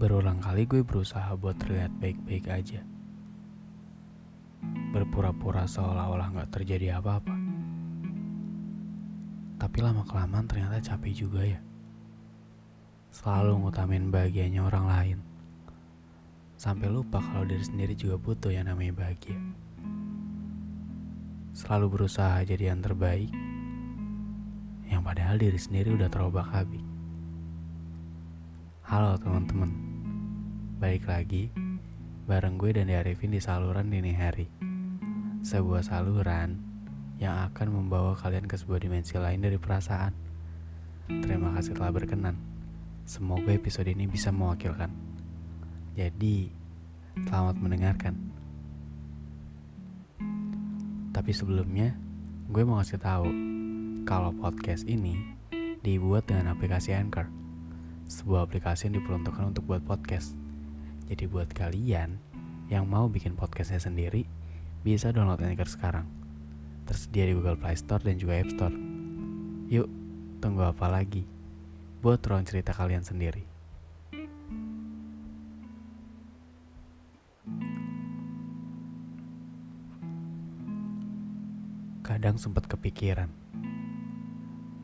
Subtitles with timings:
[0.00, 2.80] Berulang kali gue berusaha buat terlihat baik-baik aja.
[4.96, 7.36] Berpura-pura seolah-olah gak terjadi apa-apa.
[9.60, 11.60] Tapi lama-kelamaan ternyata capek juga ya.
[13.12, 15.18] Selalu ngutamin bahagianya orang lain.
[16.56, 19.36] Sampai lupa kalau diri sendiri juga butuh yang namanya bahagia.
[21.52, 23.28] Selalu berusaha jadi yang terbaik.
[24.88, 26.80] Yang padahal diri sendiri udah terobak habis.
[28.90, 29.89] Halo teman-teman,
[30.80, 31.52] balik lagi
[32.24, 34.48] bareng gue dan Arifin di saluran dini hari.
[35.44, 36.56] Sebuah saluran
[37.20, 40.16] yang akan membawa kalian ke sebuah dimensi lain dari perasaan.
[41.04, 42.32] Terima kasih telah berkenan.
[43.04, 44.88] Semoga episode ini bisa mewakilkan.
[46.00, 46.48] Jadi,
[47.28, 48.16] selamat mendengarkan.
[51.12, 51.92] Tapi sebelumnya,
[52.48, 53.28] gue mau kasih tahu
[54.08, 55.36] kalau podcast ini
[55.84, 57.28] dibuat dengan aplikasi Anchor
[58.08, 60.39] sebuah aplikasi yang diperuntukkan untuk buat podcast.
[61.10, 62.22] Jadi buat kalian
[62.70, 64.30] yang mau bikin podcastnya sendiri,
[64.86, 66.06] bisa download Anchor sekarang.
[66.86, 68.70] Tersedia di Google Play Store dan juga App Store.
[69.66, 69.90] Yuk,
[70.38, 71.26] tunggu apa lagi?
[71.98, 73.42] Buat ruang cerita kalian sendiri.
[82.06, 83.30] Kadang sempat kepikiran,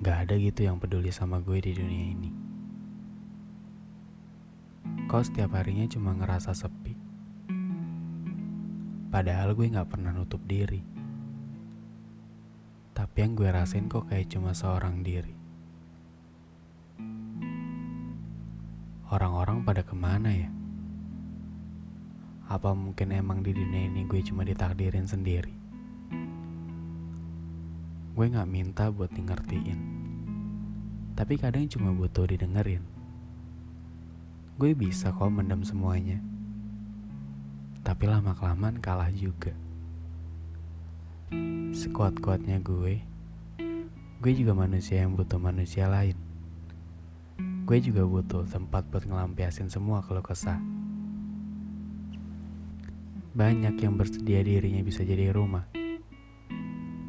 [0.03, 2.46] gak ada gitu yang peduli sama gue di dunia ini.
[5.07, 6.99] Kau setiap harinya cuma ngerasa sepi.
[9.07, 10.83] Padahal gue gak pernah nutup diri.
[12.91, 15.31] Tapi yang gue rasain kok kayak cuma seorang diri.
[19.07, 20.51] Orang-orang pada ke mana ya?
[22.51, 25.55] Apa mungkin emang di dunia ini gue cuma ditakdirin sendiri?
[28.11, 29.81] Gue gak minta buat di ngertiin.
[31.15, 32.96] Tapi kadang cuma butuh didengerin
[34.57, 36.17] gue bisa kok mendem semuanya.
[37.85, 39.53] Tapi lama-kelamaan kalah juga.
[41.77, 43.05] Sekuat-kuatnya gue,
[44.17, 46.17] gue juga manusia yang butuh manusia lain.
[47.69, 50.57] Gue juga butuh tempat buat ngelampiasin semua kalau kesah.
[53.37, 55.69] Banyak yang bersedia dirinya bisa jadi rumah.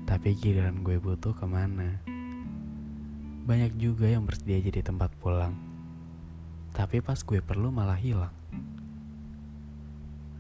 [0.04, 2.04] Tapi giliran gue butuh ke mana?
[3.48, 5.67] Banyak juga yang bersedia jadi tempat pulang
[6.78, 8.30] tapi pas gue perlu malah hilang.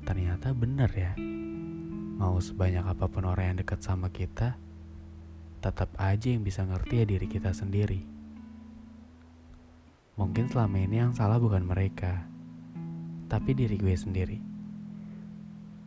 [0.05, 1.17] Ternyata bener ya.
[2.21, 4.53] Mau sebanyak apa pun orang yang dekat sama kita,
[5.65, 8.05] tetap aja yang bisa ngerti ya diri kita sendiri.
[10.13, 12.29] Mungkin selama ini yang salah bukan mereka,
[13.25, 14.37] tapi diri gue sendiri.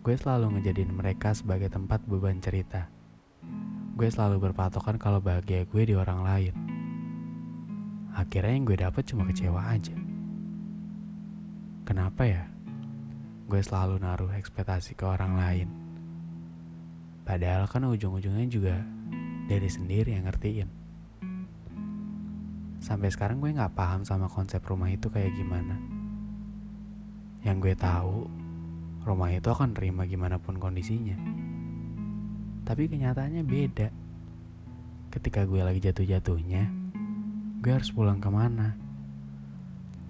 [0.02, 2.90] Gue selalu ngejadiin mereka sebagai tempat beban cerita.
[3.94, 6.54] Gue selalu berpatokan kalau bahagia gue di orang lain.
[8.18, 9.99] Akhirnya yang gue dapet cuma kecewa aja.
[11.90, 12.46] Kenapa ya?
[13.50, 15.68] Gue selalu naruh ekspektasi ke orang lain.
[17.26, 18.78] Padahal kan ujung-ujungnya juga
[19.50, 20.70] dari sendiri yang ngertiin.
[22.78, 25.74] Sampai sekarang gue gak paham sama konsep rumah itu kayak gimana.
[27.42, 28.30] Yang gue tahu,
[29.02, 31.18] rumah itu akan terima gimana pun kondisinya.
[32.70, 33.88] Tapi kenyataannya beda.
[35.10, 36.70] Ketika gue lagi jatuh-jatuhnya,
[37.58, 38.78] gue harus pulang ke mana?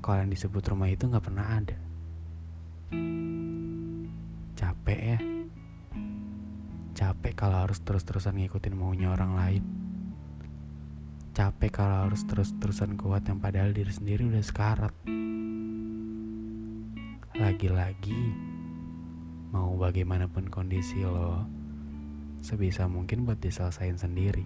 [0.01, 1.77] Kalau yang disebut rumah itu nggak pernah ada.
[4.57, 5.19] Capek ya.
[6.97, 9.65] Capek kalau harus terus-terusan ngikutin maunya orang lain.
[11.33, 14.93] Capek kalau harus terus-terusan kuat yang padahal diri sendiri udah sekarat.
[17.41, 18.21] Lagi-lagi,
[19.49, 21.49] mau bagaimanapun kondisi lo,
[22.45, 24.45] sebisa mungkin buat diselesain sendiri.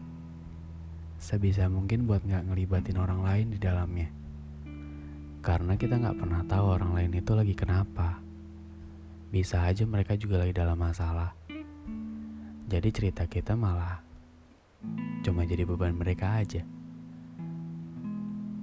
[1.19, 4.23] Sebisa mungkin buat gak ngelibatin orang lain di dalamnya.
[5.44, 8.16] Karena kita nggak pernah tahu orang lain itu lagi kenapa.
[9.28, 11.37] Bisa aja mereka juga lagi dalam masalah.
[12.65, 14.00] Jadi cerita kita malah
[15.21, 16.65] cuma jadi beban mereka aja.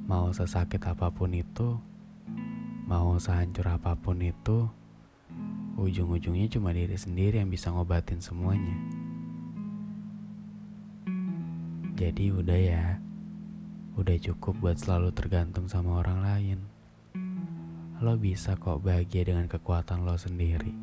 [0.10, 1.78] Mau sesakit apa pun itu,
[2.90, 4.66] mau sehancur apa pun itu,
[5.78, 8.74] ujung-ujungnya cuma diri sendiri yang bisa ngobatin semuanya.
[11.94, 12.98] Jadi udah ya,
[14.02, 16.71] udah cukup buat selalu tergantung sama orang lain
[18.02, 20.74] lo bisa kok bahagia dengan kekuatan lo sendiri.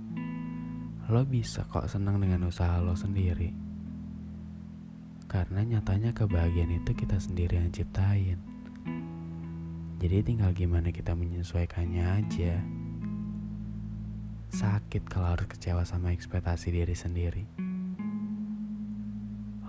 [1.11, 3.51] Lo bisa kok senang dengan usaha lo sendiri.
[5.27, 8.39] Karena nyatanya kebahagiaan itu kita sendiri yang ciptain.
[9.99, 12.63] Jadi tinggal gimana kita menyesuaikannya aja.
[14.55, 17.45] Sakit kalau harus kecewa sama ekspektasi diri sendiri.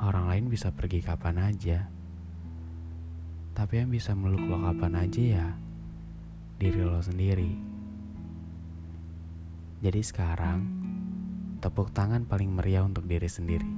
[0.06, 1.90] Orang lain bisa pergi kapan aja.
[3.57, 5.50] Tapi yang bisa meluk lo kapan aja ya
[6.59, 7.56] diri lo sendiri.
[9.79, 10.59] Jadi sekarang,
[11.63, 13.71] tepuk tangan paling meriah untuk diri sendiri.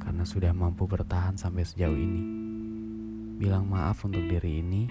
[0.00, 2.24] Karena sudah mampu bertahan sampai sejauh ini.
[3.36, 4.88] Bilang maaf untuk diri ini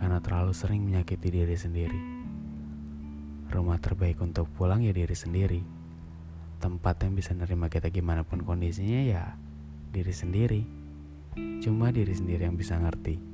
[0.00, 2.00] karena terlalu sering menyakiti diri sendiri.
[3.52, 5.60] Rumah terbaik untuk pulang ya diri sendiri.
[6.56, 9.36] Tempat yang bisa nerima kita gimana pun kondisinya ya
[9.92, 10.62] diri sendiri.
[11.60, 13.33] Cuma diri sendiri yang bisa ngerti.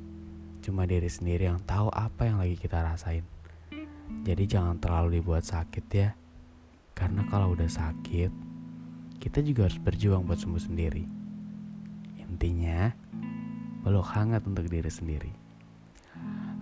[0.71, 3.27] Cuma diri sendiri yang tahu apa yang lagi kita rasain.
[4.23, 6.15] Jadi jangan terlalu dibuat sakit ya.
[6.95, 8.31] Karena kalau udah sakit,
[9.19, 11.03] kita juga harus berjuang buat sembuh sendiri.
[12.23, 12.87] Intinya,
[13.83, 15.35] peluk hangat untuk diri sendiri.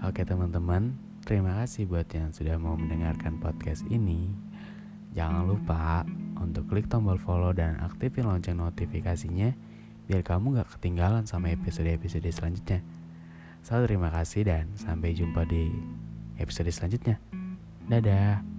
[0.00, 0.96] Oke teman-teman,
[1.28, 4.32] terima kasih buat yang sudah mau mendengarkan podcast ini.
[5.12, 6.08] Jangan lupa
[6.40, 9.52] untuk klik tombol follow dan aktifin lonceng notifikasinya
[10.08, 12.80] biar kamu gak ketinggalan sama episode-episode selanjutnya.
[13.68, 15.68] Selalu terima kasih dan sampai jumpa di
[16.40, 17.20] episode selanjutnya.
[17.84, 18.57] Dadah.